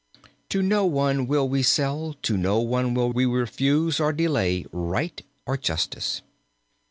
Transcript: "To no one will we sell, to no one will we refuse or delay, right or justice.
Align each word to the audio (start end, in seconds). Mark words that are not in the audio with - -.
"To 0.49 0.63
no 0.63 0.83
one 0.83 1.27
will 1.27 1.47
we 1.47 1.61
sell, 1.61 2.15
to 2.23 2.35
no 2.35 2.57
one 2.59 2.95
will 2.95 3.13
we 3.13 3.27
refuse 3.27 3.99
or 3.99 4.11
delay, 4.11 4.65
right 4.71 5.21
or 5.45 5.57
justice. 5.57 6.23